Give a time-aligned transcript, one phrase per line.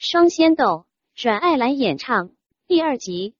[0.00, 2.30] 双仙斗，阮爱兰演唱
[2.66, 3.34] 第二集。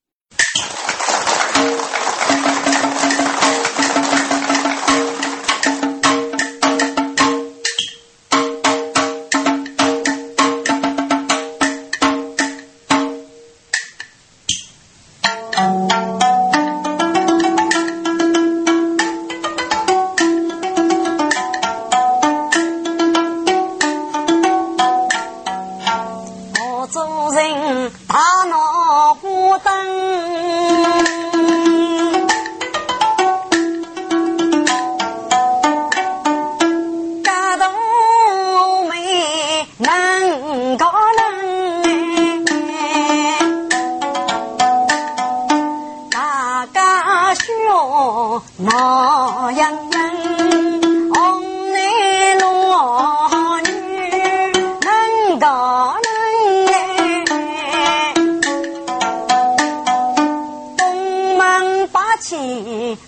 [62.20, 62.36] 气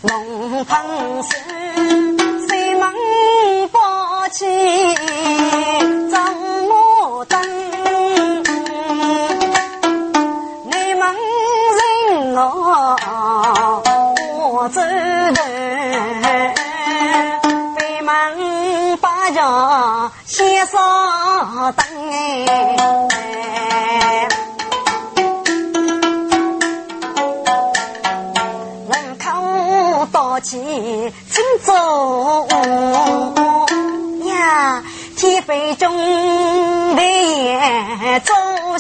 [0.01, 1.37] 龙腾山，
[2.49, 2.91] 谁能
[3.69, 3.79] 抱
[4.31, 4.47] 起？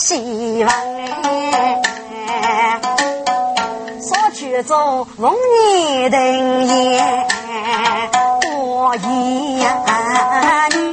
[0.03, 0.72] 希望。
[4.00, 6.20] 说曲中逢你等
[6.67, 7.28] 言，
[8.41, 8.98] 多一
[10.75, 10.91] 女，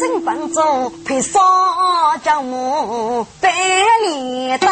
[0.00, 1.38] 正房中配少
[2.24, 3.52] 将母百
[4.06, 4.70] 里灯。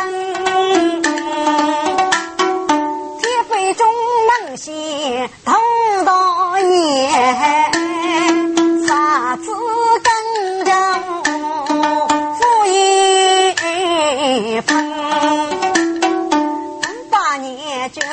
[3.20, 3.86] 天飞中
[4.46, 5.28] 能行。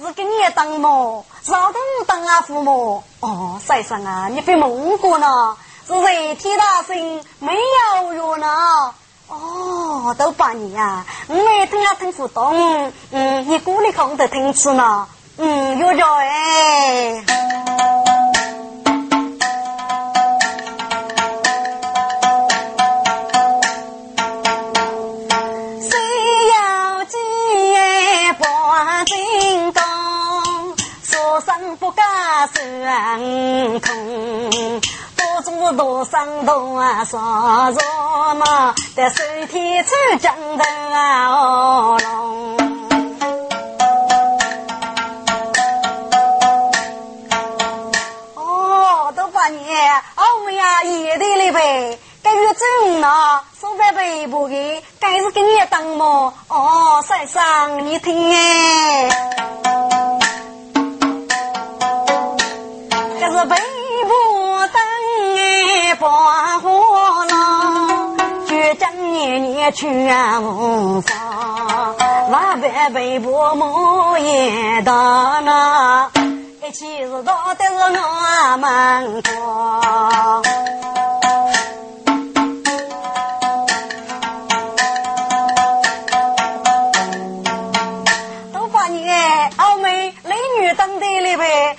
[0.00, 1.24] 是给你当么？
[1.46, 3.02] 劳动当啊父母？
[3.20, 5.56] 哦，先上啊，你被蒙过呢？
[5.86, 8.46] 是谁替大神没有用呢？
[9.28, 15.06] 哦，都把你呀、啊，我也听啊听不懂，嗯，你鼓励看我的听吃呢，
[15.38, 17.24] 嗯，有着哎。
[32.94, 33.18] 上
[33.80, 34.80] 空，
[35.16, 39.90] 多做多生多啊，少做嘛，得手提出
[40.20, 42.56] 江头啊，龙。
[48.36, 49.58] 哦，都把你，
[50.14, 56.32] 哦呀，也对了呗，该月正呢，收在背部的，该是给你当么？
[56.46, 59.73] 哦，先生，你听哎。
[63.30, 64.10] 是北部
[64.72, 64.78] 灯
[65.36, 71.16] 哎，放火了，就将年年全无方，
[72.30, 76.10] 万般北部莫言到那，
[76.66, 80.42] 一起是到的是我们国。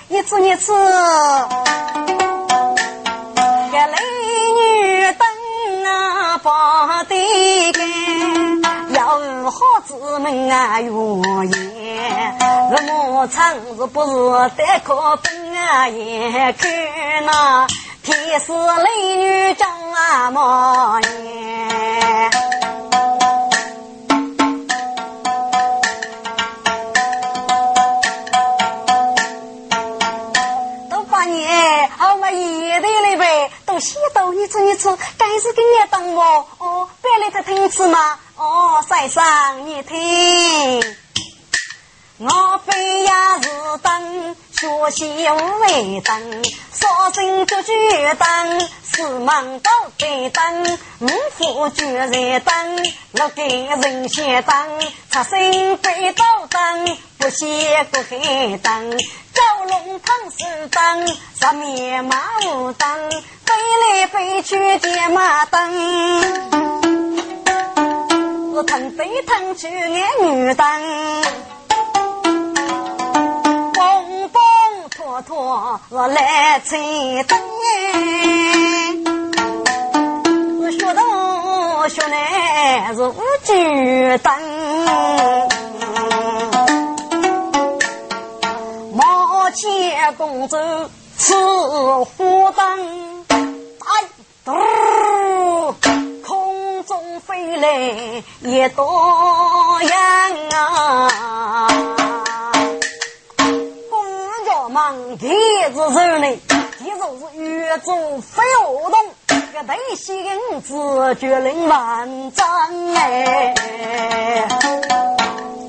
[0.09, 0.73] 一次，一次一次。
[9.85, 12.37] 子们啊，愿言，
[13.13, 15.87] 我唱是不是得可分啊？
[15.87, 16.71] 也看
[17.25, 17.67] 那
[18.01, 22.31] 天使美女张啊毛年，
[33.75, 36.47] 一对了呗，都洗到你吃你吃，该是给你当么？
[36.59, 37.55] 哦，别来他听。
[37.55, 40.95] 因此嘛，哦，先生你听，
[42.19, 44.35] 我非要是等。
[44.65, 47.71] 学习无为灯，绍兴做举
[48.17, 51.07] 灯，四门都对灯，五
[51.37, 54.81] 虎举人灯，六给人先灯，
[55.11, 63.53] 出生飞刀灯，不歇不黑灯，九龙腾是灯，十面马无灯，飞
[63.83, 65.61] 来飞去接马灯，
[68.55, 71.44] 我腾飞腾去眼女灯。
[75.15, 77.39] 托托我来吹灯
[80.59, 83.15] 我学东学南是五
[83.45, 84.33] 举灯，
[88.93, 90.57] 毛钱公主
[91.17, 94.03] 吃火灯，哎，
[94.43, 94.51] 嘟，
[96.25, 97.77] 空中飞来
[98.41, 99.93] 一朵烟
[100.51, 101.34] 啊。
[105.17, 105.31] 第一
[105.69, 106.27] 只手呢，
[106.79, 108.97] 第就是越做非活动，
[109.53, 110.13] 个对心
[110.61, 112.45] 子决定万丈
[112.93, 113.55] 哎。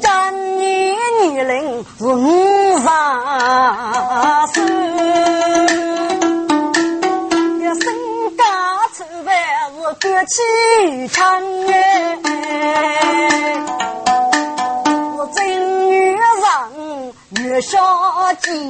[0.03, 4.61] 真女女人是五杀手，
[7.61, 7.85] 一身
[8.37, 8.43] 家
[8.93, 9.31] 出来
[9.70, 11.23] 是国气强
[11.69, 12.25] 哎。
[17.56, 17.62] 人。
[17.62, 17.79] 月下
[18.37, 18.69] 见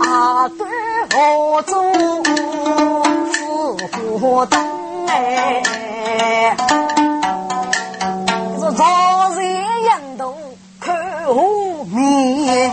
[0.00, 0.66] 阿哥
[1.14, 1.84] 何做
[3.92, 4.58] 是火灯
[5.06, 5.62] 哎，
[8.58, 10.34] 是早在印度
[10.80, 11.34] 看河
[11.84, 12.72] 面，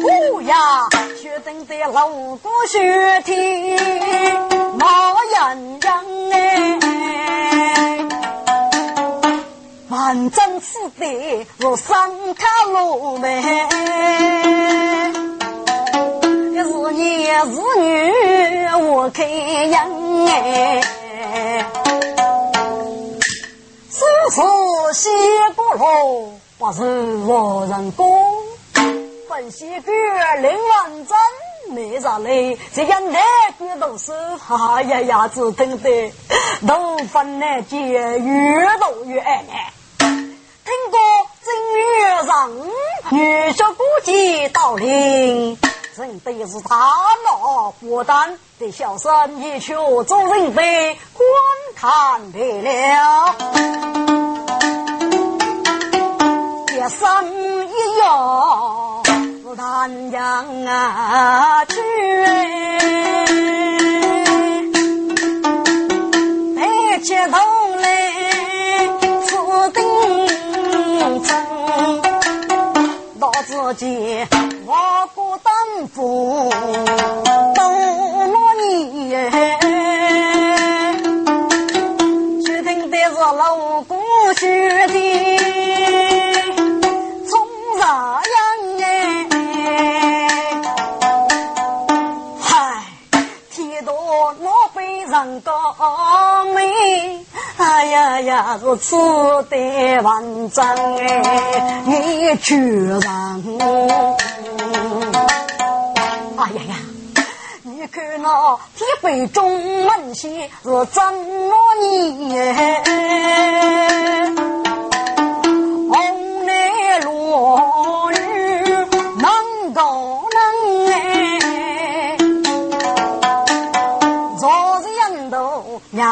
[0.00, 0.56] 呼呀，
[1.20, 3.20] 雪灯在老过雪
[11.04, 13.42] 真此地如三卡路梅，
[16.54, 19.86] 是男是女我看样
[20.26, 20.80] 哎。
[23.90, 24.42] 师傅
[24.94, 25.10] 写
[25.54, 28.18] 过路，不是无人工。
[29.28, 29.92] 本溪哥
[30.40, 33.22] 林万真没啥嘞，这样难
[33.58, 34.12] 过都是
[34.48, 36.12] 哎呀呀，只听得
[36.66, 39.42] 头分难解，越读越爱
[43.10, 46.92] 女婿估计到了人非是他
[47.24, 49.74] 那孤单的小三一去
[50.06, 51.26] 做人非观
[51.76, 53.34] 看得了。
[56.72, 59.02] 一生一样
[59.56, 61.80] 难阳啊去
[66.56, 67.38] 哎哎街道
[73.74, 74.26] 到自己
[74.66, 74.72] 我
[75.14, 75.52] 不担
[75.92, 76.48] 负
[77.54, 77.64] 多少
[78.54, 79.30] 年，
[82.44, 83.98] 决定的是老公
[84.36, 84.94] 学的
[87.26, 87.32] 从
[87.80, 87.84] 啥
[88.22, 88.34] 样
[88.80, 88.84] 哎？
[92.40, 92.52] 嗨，
[93.50, 97.26] 天多我非人高美。
[97.56, 98.96] 哎呀呀，如此
[99.48, 102.56] 的万丈哎，你居
[102.86, 103.42] 然！
[106.36, 106.74] 哎呀呀，
[107.62, 112.34] 你看那铁背中门西是怎么你？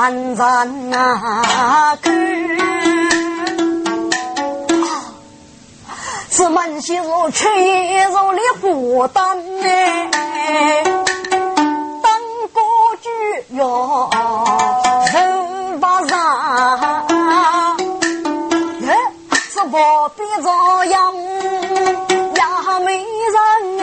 [0.03, 1.97] 都两人啊，
[6.29, 12.11] 是门心如吹如烈火灯哎，灯
[12.53, 12.63] 过
[13.01, 13.09] 举
[13.51, 14.11] 哟
[15.13, 16.19] 人把上，
[18.89, 18.97] 哎，
[19.51, 19.77] 是不
[20.17, 21.15] 必这样
[22.35, 23.82] 呀没人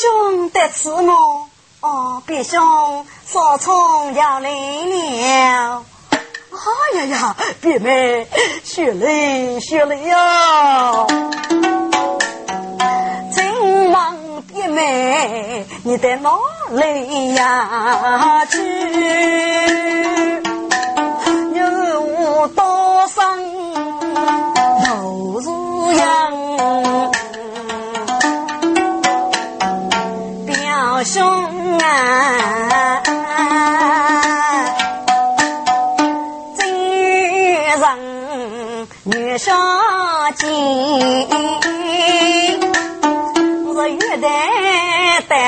[0.00, 1.48] 兄得此么？
[1.82, 5.84] 哦，别兄，少聪要来了。
[6.50, 8.26] 哎呀呀，别妹，
[8.64, 11.06] 雪泪雪泪呀！
[13.34, 14.16] 真忙，
[14.54, 16.30] 别妹，你在哪
[16.70, 18.46] 里呀？
[18.46, 18.58] 去，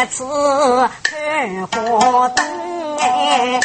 [0.02, 0.24] 带带刺
[1.04, 2.44] 开花灯
[2.98, 3.60] 哎！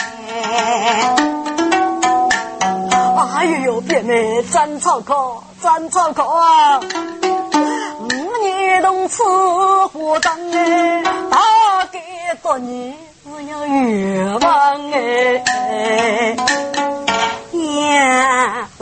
[3.33, 6.79] 哎呦呦，别妹真草口，真草口啊！
[6.79, 11.01] 五年冬吃花灯哎，
[11.31, 11.99] 大概
[12.43, 16.35] 多年只有愿望哎。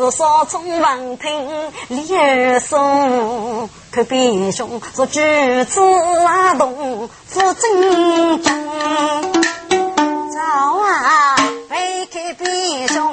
[0.06, 1.50] 我少从王听
[1.88, 5.20] 李二松，可别兄说举
[5.64, 5.82] 子
[6.28, 8.44] 阿动不正，
[10.32, 10.40] 早
[10.78, 11.36] 啊
[11.68, 13.12] 背开别兄，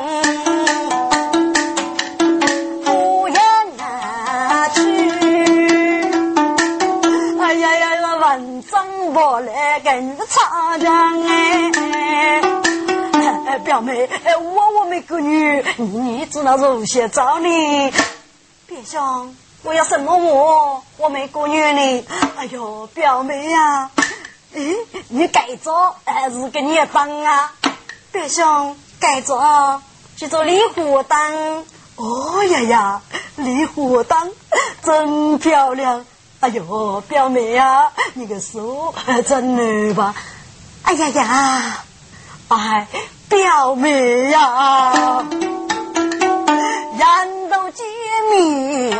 [2.84, 3.40] 不言
[3.78, 4.82] 那去。
[7.40, 11.81] 哎呀呀，文章我来跟唱唱哎。
[13.58, 17.92] 表妹，哎，我我没个女，你只能如些找你。
[18.66, 20.82] 别想，我要什么我？
[20.96, 22.04] 我没个女呢。
[22.36, 23.90] 哎呦，表妹呀，
[24.54, 24.60] 哎，
[25.08, 27.52] 你改着还是给你当啊？
[28.10, 29.82] 别想改着
[30.16, 31.64] 去做离火当。
[31.96, 33.02] 哦呀呀，
[33.36, 34.30] 离火当
[34.82, 36.04] 真漂亮。
[36.40, 38.94] 哎呦，表妹呀，你个手
[39.26, 40.14] 真嫩吧？
[40.82, 41.84] 哎呀呀，
[42.48, 42.86] 哎。
[43.32, 45.24] 表妹呀，
[46.98, 47.86] 人都见
[48.30, 48.92] 面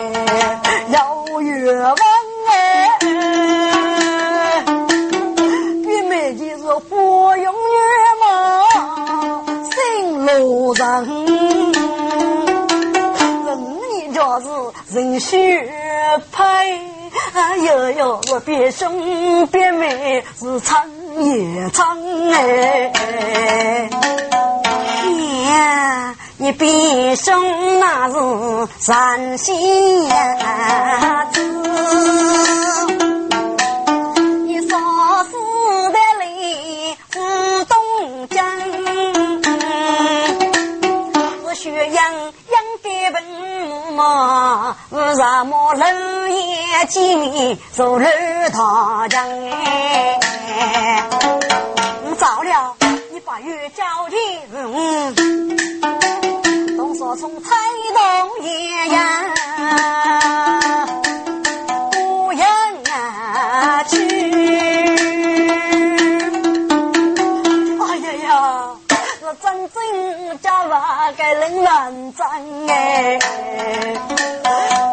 [71.83, 72.25] 给人难争
[72.69, 73.19] 哎，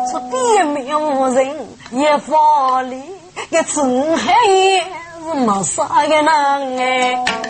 [0.10, 3.00] 说别名人也发力，
[3.52, 4.34] 给陈海
[5.24, 6.28] 是没啥个人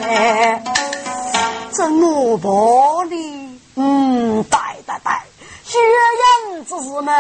[0.03, 0.61] 哎，
[1.71, 3.15] 怎么办呢？
[3.75, 5.11] 嗯，对对对，
[5.63, 7.13] 学人之事嘛，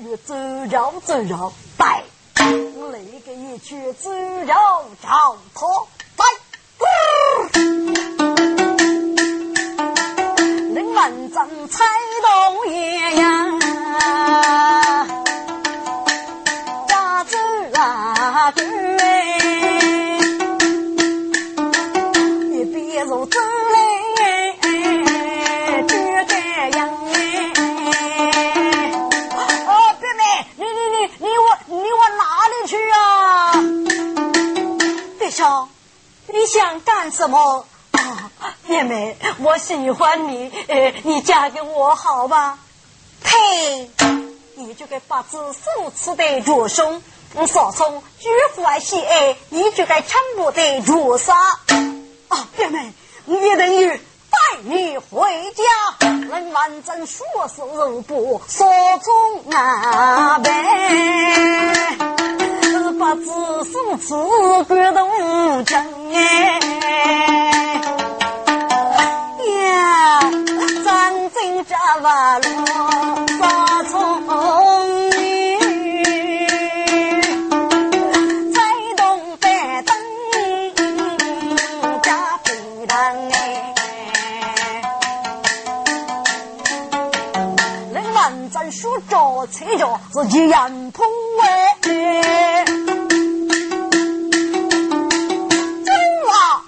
[0.00, 0.34] 越走
[0.68, 1.86] 绕走绕，对，
[2.34, 4.10] 那个一去走
[4.44, 5.66] 绕找他，
[6.16, 6.24] 对，
[10.94, 11.84] 能万丈彩
[12.22, 13.46] 东爷呀，
[16.88, 17.36] 家子
[17.76, 18.64] 啊，对。
[23.06, 24.56] 走走嘞，
[25.82, 25.94] 就
[26.26, 26.34] 这
[26.78, 27.16] 样哎！
[29.68, 29.70] 哦，
[30.00, 30.22] 妹妹，
[30.56, 32.96] 你你你你往你往哪里去啊？
[35.18, 35.68] 别兄，
[36.28, 37.66] 你想干什么？
[38.66, 42.58] 妹妹，我喜欢你，呃，你嫁给我好吧？
[43.22, 43.90] 呸！
[44.56, 47.02] 你就该把子手持的若凶，
[47.46, 51.34] 少从举夫爱喜爱，你就该全部的如杀。
[52.28, 52.92] 啊，妹妹，
[53.26, 53.98] 你等于带
[54.62, 55.64] 你回家，
[56.08, 57.62] 人万真说是
[58.02, 58.66] 不说
[59.02, 60.50] 中啊呗，
[62.98, 63.24] 不知
[63.70, 66.60] 是自个动真哎
[71.66, 72.44] 家瓦落，
[73.40, 75.58] 早葱绿，
[78.52, 78.60] 最
[78.96, 79.96] 东白当
[82.02, 82.52] 家皮
[82.86, 83.74] 蛋哎。
[87.92, 90.92] 那个南砖书桌、菜桌是一样
[91.40, 92.64] 哎。
[95.84, 95.94] 真
[96.26, 96.62] 话，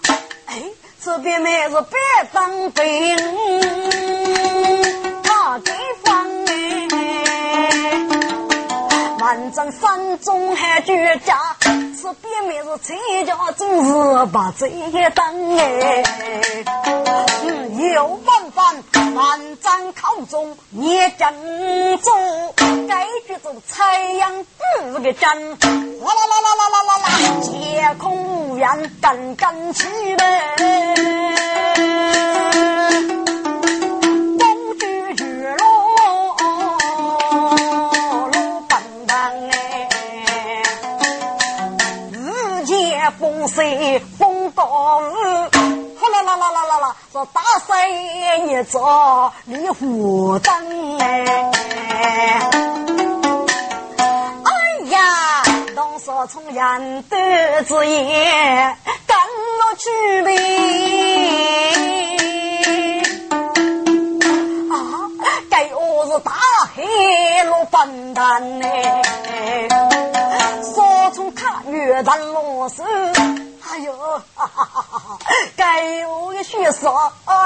[0.47, 0.63] 哎，
[1.05, 1.85] 这边妹子
[2.33, 3.86] 当兵。
[9.47, 14.73] 满城山中还绝佳，这边妹是吹着真是把贼
[15.15, 16.03] 当哎，
[17.95, 18.75] 有办法。
[19.15, 21.29] 万丈考中捏正
[21.99, 22.55] 中，
[22.89, 24.45] 该举着太阳
[24.83, 27.09] 不个针，啦啦啦啦啦啦啦啦，
[27.41, 29.87] 借空无缘，干干去
[30.17, 30.57] 呗。
[43.47, 45.15] 水风高雨。
[46.07, 46.97] 啦啦啦啦啦啦！
[47.13, 51.51] 说大山一座离湖灯哎，
[54.45, 54.51] 哎
[54.89, 55.43] 呀，
[55.75, 57.17] 东说从杨豆
[57.67, 58.77] 子叶
[59.07, 59.19] 赶
[59.59, 60.29] 我去呗，
[64.71, 64.75] 啊，
[65.51, 66.33] 该我是大
[66.75, 66.85] 黑
[67.45, 69.03] 罗笨蛋哎，
[71.87, 72.85] 看月旦落水。
[73.71, 73.93] 哎呦，
[74.35, 75.19] 哈哈哈哈
[75.57, 76.93] 该我的血色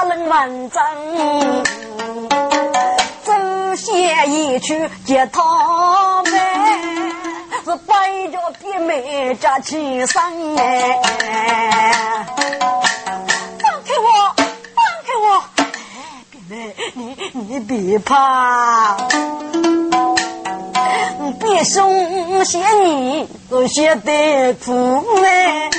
[0.07, 0.83] 冷万丈，
[3.23, 6.33] 走险一去接他们，
[7.63, 10.99] 是摆着别妹扎起身哎，
[13.59, 14.35] 放开我，
[14.73, 18.97] 放开我，哎，别妹，你你别怕。
[21.39, 24.71] 别生些你，我些得苦
[25.21, 25.69] 嘞。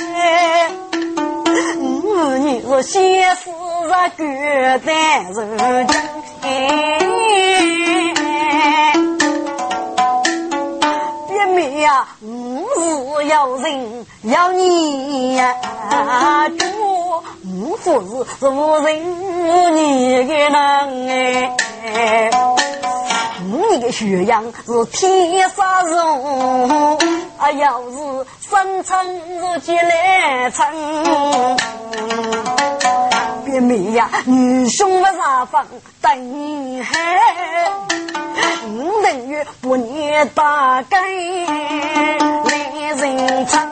[2.05, 3.49] 我你我些是
[4.17, 4.85] 个单
[5.33, 5.87] 人。
[11.29, 15.53] 别命呀，我是要人要你呀，
[16.49, 17.85] 主，我不是
[18.39, 21.51] 是无人无你的郎哎。
[23.53, 26.97] 你的血样是天杀肉，
[27.37, 29.05] 啊，要是生成
[29.53, 30.65] 是结来成。
[33.45, 35.63] 别妹呀，女兄不杀风
[36.01, 37.21] 等海，
[38.65, 40.99] 我等于不念大概
[42.49, 42.57] 来
[42.95, 43.69] 人称。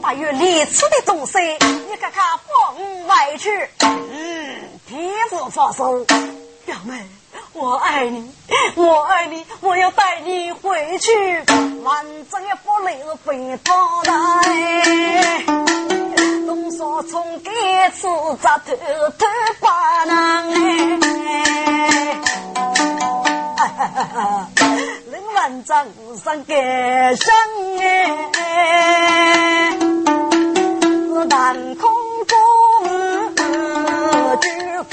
[0.00, 1.32] 八月里吃的东西，
[3.06, 4.56] 买去，嗯，
[4.88, 4.96] 皮
[5.30, 6.04] 肤发松。
[6.64, 7.06] 表妹，
[7.52, 8.30] 我爱你，
[8.74, 11.12] 我爱你，我要带你回去。
[11.84, 15.44] 万丈不留回头来，
[16.46, 18.08] 冬霜冲干，次
[18.42, 19.26] 扎头头
[19.60, 20.56] 挂囊哎。
[24.12, 24.48] 哈，
[25.34, 25.86] 万丈
[26.24, 27.32] 山高深
[28.34, 32.05] 哎，子弹空。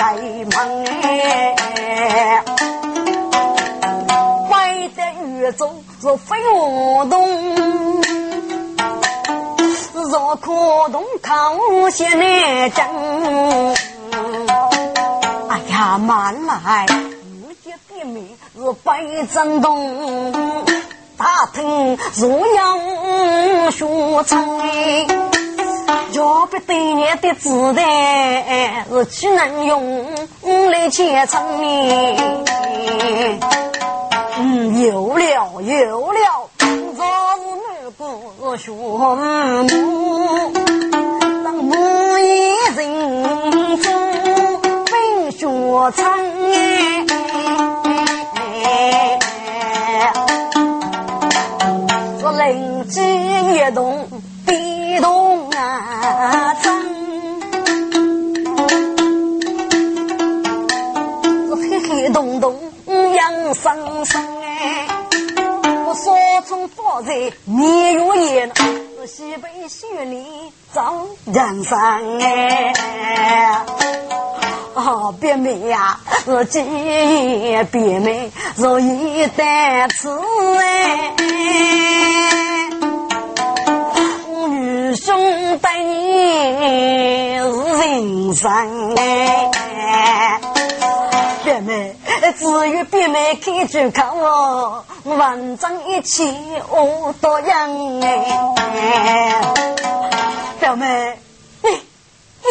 [0.04, 0.54] 开门
[4.52, 7.16] 哎，的雨中是飞舞动，
[9.94, 11.56] 若可动靠
[11.90, 13.74] 些难争。
[15.48, 20.34] 哎呀，慢来，如今弟妹是被震动，
[21.18, 23.86] 大厅如要雪
[24.26, 24.60] 层。
[26.14, 30.06] 要不对你的子弹是岂能用
[30.72, 32.20] 来切成呢？
[34.38, 35.24] 嗯，有了
[35.62, 36.50] 有了，
[36.96, 37.04] 昨
[37.46, 39.68] 日不学母，
[41.44, 41.74] 当母
[42.20, 42.22] 一
[42.76, 42.80] 人
[43.82, 43.86] 中
[44.86, 45.42] 分学
[45.92, 46.04] 成
[48.36, 49.18] 哎，
[52.22, 53.02] 这灵机
[53.56, 54.13] 一动。
[67.02, 67.14] 在
[67.46, 68.52] 蜜月里，
[69.02, 70.26] 是西北雪里
[70.72, 70.82] 走
[71.26, 73.66] 人生哎，
[74.76, 75.14] 哦！
[75.20, 80.08] 别妹呀，我姐别妹，若一旦痴
[80.60, 81.14] 哎，
[84.48, 85.68] 女兄弟
[87.40, 87.44] 是
[87.78, 90.40] 人生哎，
[91.44, 91.96] 别妹，
[92.38, 94.08] 只有别妹看主看。
[95.06, 96.34] 万丈一起
[96.70, 99.42] 我多样哎，
[100.62, 101.20] 表妹，
[101.62, 101.78] 你你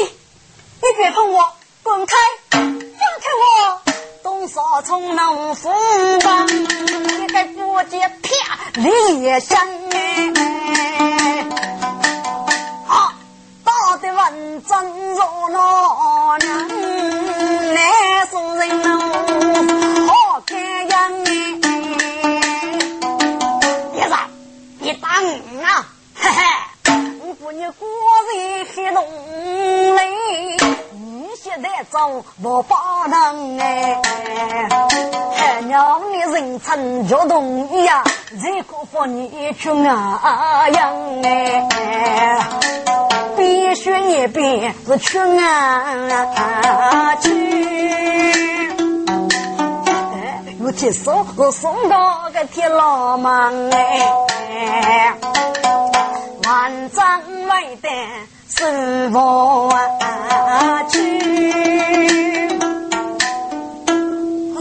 [0.03, 1.49] 你别碰我！
[1.83, 2.15] 滚开！
[2.51, 3.81] 放开我！
[4.23, 5.71] 东少从能扶
[6.23, 8.29] 帮，一个过节啪
[8.75, 9.59] 立香
[9.93, 10.33] 哎！
[12.87, 13.13] 好，
[13.65, 16.37] 打得文真热闹，
[17.75, 19.12] 来送人哦，
[25.03, 25.27] 别打我
[25.67, 25.85] 啊！
[26.15, 26.41] 嘿嘿，
[27.27, 27.89] 我不你果
[28.33, 29.05] 然黑龙
[29.97, 30.01] 嘞！
[31.35, 32.75] 现在走我不
[33.09, 34.01] 能哎，
[35.35, 38.05] 还娘你人称脚动呀，
[38.41, 41.67] 谁可扶你去啊样哎？
[43.37, 47.33] 必须你别是去啊去。
[50.61, 53.99] 有铁手我送到个铁老忙哎，
[56.45, 57.89] 万丈外的。
[58.55, 60.99] 是否啊去？
[64.57, 64.61] 啊，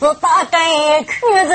[0.00, 1.10] 我大概去
[1.48, 1.52] 着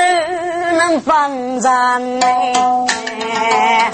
[0.76, 3.90] 能帮咱哎，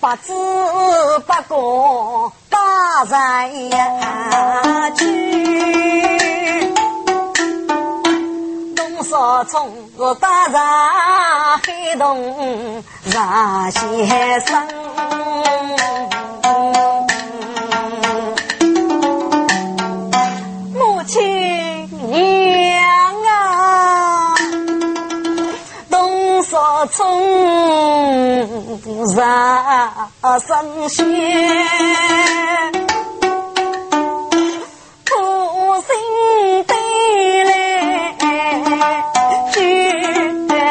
[0.00, 0.32] 不知
[1.26, 3.14] 不觉大在
[4.96, 5.29] 去。
[9.02, 14.68] 少从我打上黑洞让先生，
[20.74, 24.34] 母亲娘啊，
[25.90, 26.86] 东少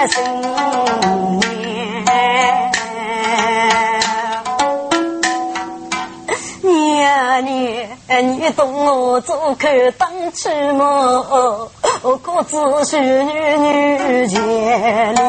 [0.07, 1.49] 从让神仙。
[8.37, 11.69] 你懂我做客当妻么？
[12.01, 15.19] 可只许女女结连。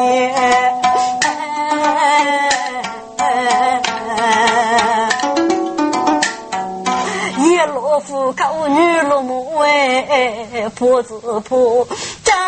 [7.39, 11.87] 一落虎口女落母哎，婆子婆，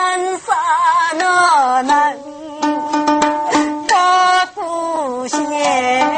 [0.04, 0.54] 真杀
[1.18, 2.18] 那难
[3.88, 6.14] 发不贤。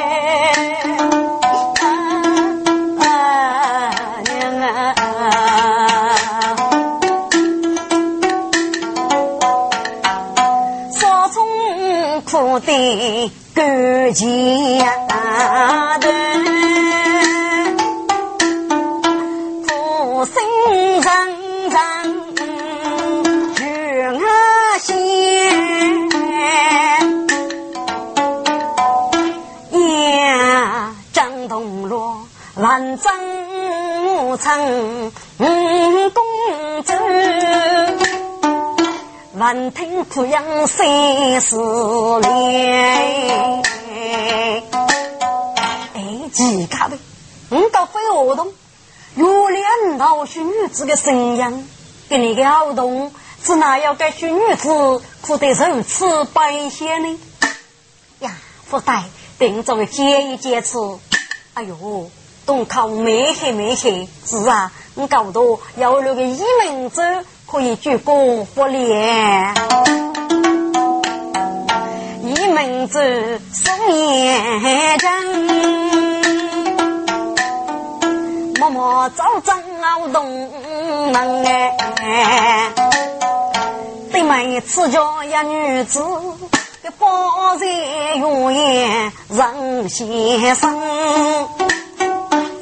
[12.61, 14.79] 的感情
[15.99, 16.54] 的，
[34.37, 35.11] 长公
[36.83, 36.93] 子。
[39.37, 41.57] 闻听苦杨三十
[42.21, 43.61] 年，
[45.93, 46.97] 哎，几家的，
[47.49, 48.53] 我到飞活动，
[49.15, 51.69] 原来老许女子的声音，
[52.07, 53.11] 跟你个好动，
[53.43, 57.19] 是哪要该许女子苦得如此白些呢？
[58.19, 58.37] 呀，
[58.69, 59.03] 不带，
[59.37, 60.97] 等作为接一接次，
[61.55, 62.09] 哎呦，
[62.45, 67.01] 东靠没黑没黑，是啊，我搞多要那个一门子。
[67.47, 69.53] 可以鞠躬不连，
[72.23, 75.07] 一门子送眼睛，
[78.59, 80.49] 默默早张熬东
[81.13, 81.45] 门
[81.97, 82.71] 哎，
[84.11, 86.03] 对门此家一女子，
[86.97, 87.67] 包在
[88.15, 90.75] 永远人先生。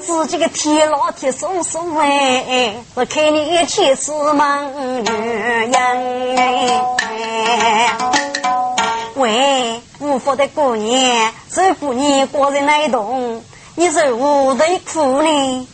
[0.06, 4.70] 自己个铁老铁松松哎，我看你一天是忙
[5.02, 5.74] 女人
[6.38, 7.98] 哎。
[9.16, 13.42] 喂，五福的姑娘，这姑娘过在哪栋？
[13.76, 15.68] 你是无头苦呢？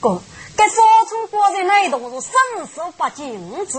[0.00, 0.20] 哥，
[0.54, 0.74] 该少
[1.08, 3.78] 村过在哪栋是生死不禁止，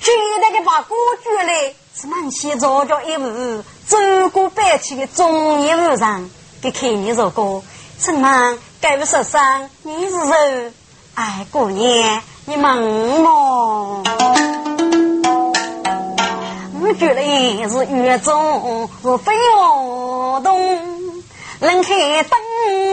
[0.00, 0.10] 举
[0.40, 3.96] 那个把锅举来，是满西坐着一幕，走
[4.32, 6.28] 过百起的中年和尚，
[6.60, 7.62] 给看你这个，
[8.00, 9.68] 什么该不受伤？
[9.82, 10.72] 你是谁？
[11.14, 14.02] 哎，姑娘，你问我，
[16.80, 17.20] 我觉得
[17.68, 20.58] 是月中是飞蛾动。
[21.60, 22.40] 冷开灯，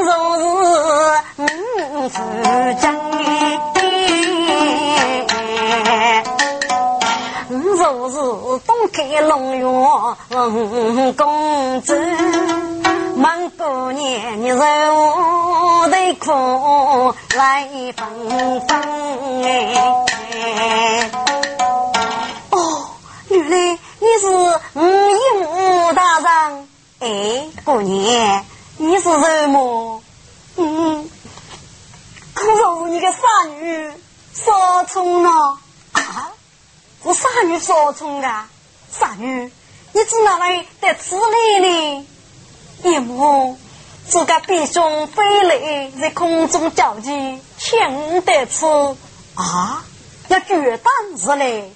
[0.03, 0.43] 若是
[1.37, 2.19] 五子
[2.81, 2.93] 将，
[7.49, 8.17] 若是
[8.65, 9.63] 东开龙院
[11.13, 12.05] 公子，满
[12.57, 12.66] 过
[13.91, 14.57] 年你受
[15.89, 18.69] 的苦来分分
[19.43, 21.11] 哎。
[22.51, 22.89] 哦，
[23.29, 24.27] 原来你是
[24.73, 26.67] 五一五大人
[26.99, 28.45] 哎，过年。
[28.79, 30.03] 你是什么？
[30.57, 31.09] 嗯，
[32.35, 33.17] 可是你个傻
[33.49, 33.91] 女，
[34.33, 35.57] 少冲了
[35.93, 36.31] 啊！
[37.01, 38.47] 我傻女少冲啊！
[38.91, 39.51] 傻女，
[39.93, 42.07] 你怎哪来得此来呢？
[42.83, 43.57] 叶母，
[44.09, 48.65] 自个弟兄飞来在空中交集，请得此
[49.35, 49.83] 啊！
[50.29, 51.73] 要决断日嘞，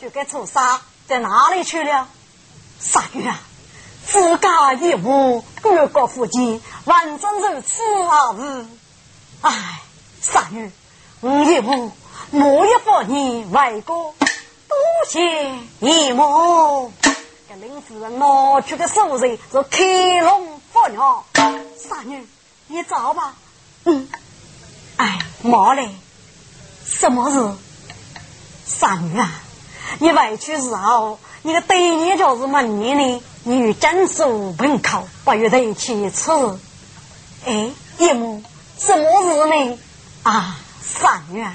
[0.00, 2.06] 就该出杀在哪里去了？
[2.78, 3.40] 傻女啊！
[4.06, 8.34] 自家业务，各个附近，万真如此啊！
[8.38, 8.66] 是，
[9.40, 9.80] 唉，
[10.20, 10.70] 傻女，
[11.20, 11.92] 我业务，
[12.30, 14.14] 莫一百年外国，
[14.68, 14.76] 多
[15.08, 15.20] 谢
[15.80, 16.92] 姨母。
[17.48, 20.49] 这林夫人拿出个手人是开龙
[20.80, 21.26] 佛鸟，
[21.76, 22.26] 傻女，
[22.68, 23.34] 你走吧。
[23.84, 24.08] 嗯，
[24.96, 25.90] 哎，妈嘞，
[26.86, 27.52] 什么事？
[28.64, 29.30] 傻女啊，
[29.98, 33.22] 你外出时候，你的对眼就是门面呢？
[33.44, 36.30] 你与江苏门口不与人去吃，
[37.44, 38.42] 哎，姨母
[38.78, 39.78] 什么事呢？
[40.22, 41.46] 啊，三月，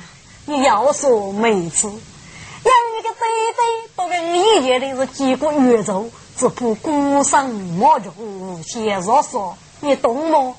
[0.45, 3.25] 你要说没吃，养一个呆
[3.57, 10.55] 呆，都跟你爷的是几个月肉，只怕孤身莫用先说说，你懂吗？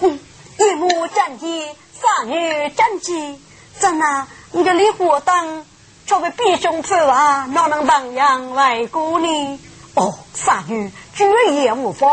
[0.00, 0.18] 哼，
[0.58, 3.38] 叶母讲起，三月讲起，
[3.78, 4.26] 怎啊？
[4.50, 5.64] 你个李火当，
[6.06, 9.60] 却被弟兄父啊，哪能当养外公呢？
[9.94, 12.08] 哦，三女绝也无法，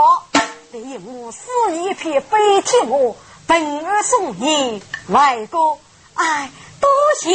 [0.71, 1.47] 李母死
[1.81, 3.17] 一片飞天母，
[3.47, 5.79] 本儿送你外公，
[6.13, 7.31] 哎，多谢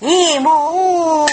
[0.00, 1.26] 姨母。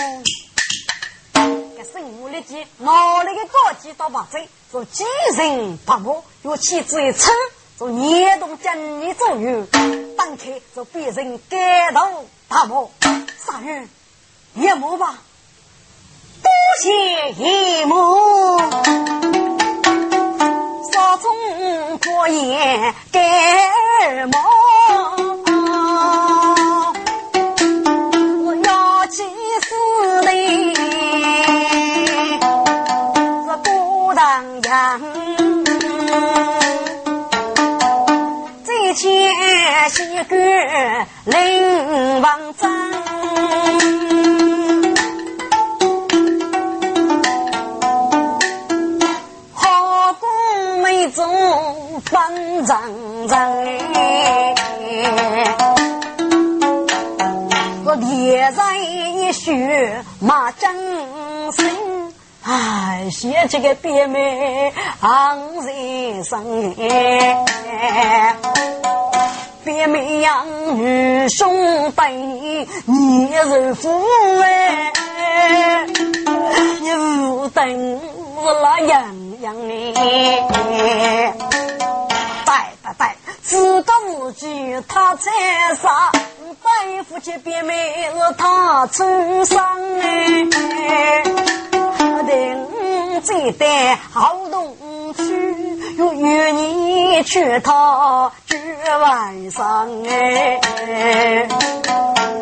[1.84, 5.04] 这生母立即拿了个高级刀把嘴，做几
[5.36, 7.34] 人把母，用妻子一撑，
[7.76, 9.66] 做年动将你做女，
[10.16, 12.92] 当开做别人改头大母，
[13.36, 13.88] 三女
[14.54, 15.18] 也母吧。
[16.44, 16.52] 多
[16.84, 18.60] 谢姨母，
[20.92, 23.20] 少中过夜给
[39.72, 40.36] 前些个
[41.26, 42.72] 临王章。
[52.06, 52.80] 方丈
[53.28, 53.40] 丈
[53.94, 54.54] 哎，
[57.86, 60.74] 我列在一血马正
[61.52, 67.46] 生，哎，写这个别名昂人生哎，
[69.64, 70.46] 别名养
[70.78, 73.90] 女兄弟你是夫
[74.44, 75.86] 哎，
[76.82, 78.00] 你无等
[78.36, 81.34] 我那样样哎。
[82.46, 85.32] 拜拜，自个无惧他才
[85.76, 86.12] 杀，
[86.64, 87.74] 拜夫妻别没
[88.06, 89.60] 是他出生
[90.02, 91.24] 哎。
[92.28, 94.76] 等这代好东
[95.14, 95.71] 去，
[96.02, 98.58] 又与你去他绝
[98.98, 101.48] 晚上哎。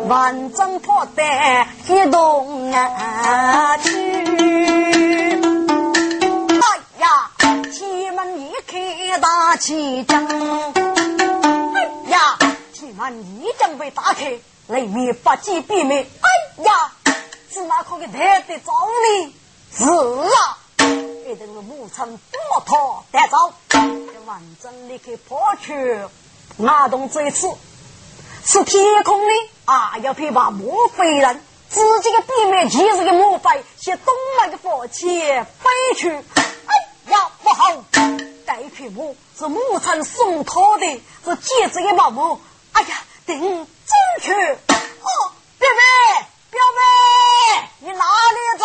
[0.08, 3.90] 万丈破带一动啊去。
[6.48, 6.64] 哎
[7.00, 7.30] 呀
[7.70, 10.26] 铁门一开，大气将。
[10.26, 12.38] 哎呀，
[12.72, 16.06] 铁门一将被打开，里面不见边面。
[16.22, 16.92] 哎呀，
[17.52, 19.34] 是哪可给太得着呢？
[19.76, 20.56] 是啊，
[21.30, 22.74] 一定是母亲多他
[23.12, 23.52] 得着。
[23.68, 26.00] 这万正立刻跑去
[26.56, 27.48] 拿动这次，
[28.44, 29.32] 是天空的
[29.64, 36.10] 啊，要配把莫非人，自己的边面其实个莫非，向东来的火气飞去。
[36.10, 36.74] 哎
[37.12, 37.84] 呀，不好！
[38.44, 39.04] 该匹马
[39.38, 42.40] 是母亲送他的，是戒指的毛毛。
[42.72, 42.88] 哎呀，
[43.24, 43.68] 等进
[44.20, 44.32] 去！
[44.32, 48.64] 哦，表妹，表妹，你哪里走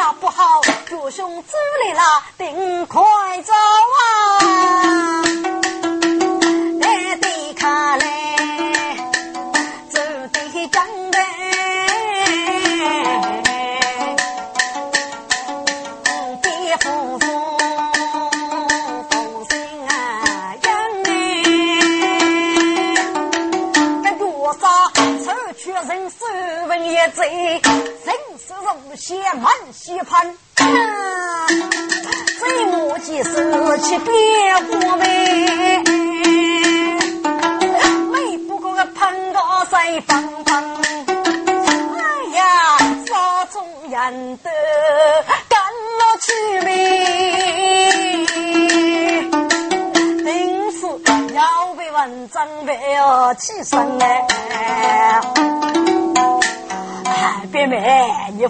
[0.00, 1.52] 要不好，绝兄走
[1.84, 3.02] 来了，定快
[3.42, 3.99] 走啊！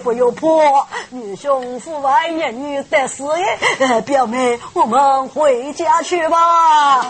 [0.03, 4.01] 不要破，女兄父外言女得事业。
[4.01, 7.05] 表妹，我们回家去吧。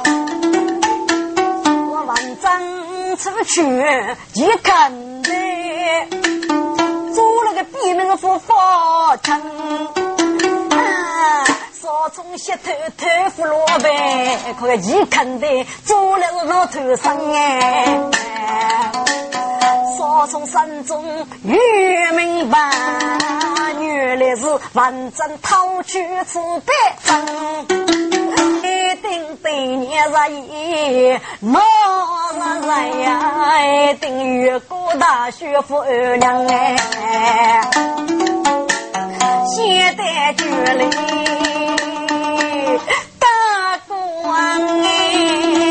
[1.89, 2.59] 我万丈
[3.17, 3.63] 出去
[4.33, 5.29] 一看的，
[7.13, 9.41] 做了个闭门不发成。
[11.73, 19.20] 少从西头头扶罗呗，可一看的，做了个老头生哎。
[20.13, 21.57] 我从山中遇
[22.17, 22.59] 明白，
[23.79, 26.73] 原来是万丈掏去慈悲
[27.05, 27.25] 针，
[28.61, 31.61] 一定对你热意，莫
[32.33, 32.67] 热热
[33.03, 33.09] 呀，
[33.65, 37.61] 一定越过大雪夫二娘哎，
[39.47, 40.89] 现代距离
[43.17, 43.27] 大
[43.87, 45.70] 官哎。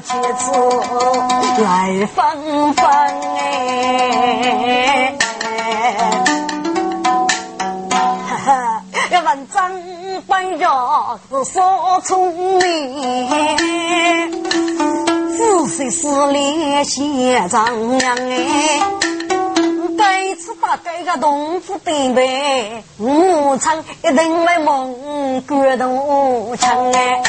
[0.00, 0.52] 妻子
[1.62, 2.84] 来芬芬
[3.36, 5.14] 哎，
[8.28, 9.70] 哈哈，要问张
[10.26, 10.68] 本家
[11.30, 11.60] 是啥
[12.04, 12.60] 聪明，
[15.36, 18.80] 仔细思量想丈量哎，
[19.98, 27.22] 该次打这个东府对呗，武昌一定会蒙古东城哎。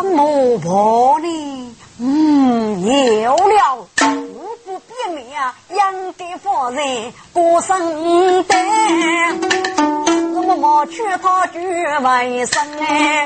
[0.00, 1.74] 怎么破呢？
[1.98, 2.86] 嗯，
[3.20, 8.54] 有了，五不变命啊，养的夫人过生的，
[10.34, 13.24] 我莫去他居为生哎，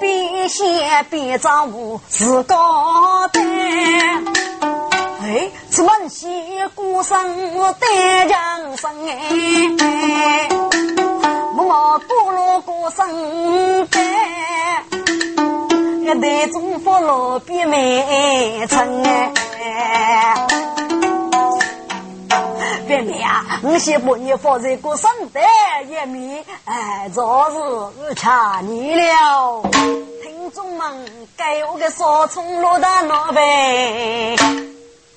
[0.00, 2.54] 边写边照顾自个
[3.30, 3.40] 的。
[5.22, 6.26] 哎，出门西
[6.74, 7.36] 过生
[7.78, 7.86] 得
[8.24, 10.48] 人生哎，
[11.54, 14.00] 我莫过路过生的。
[16.10, 19.32] 个得中佛罗比美成哎。
[22.88, 25.44] 别美啊，我先把你放在个圣诞
[25.86, 28.26] 一面，哎，昨日我吃
[28.64, 29.62] 你了。
[30.24, 34.34] 听众们，给我个烧葱罗的脑呗，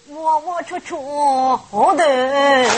[0.09, 2.69] 窝窝戳戳我的生哎。